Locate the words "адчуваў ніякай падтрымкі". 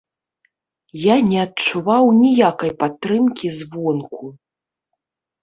1.45-3.47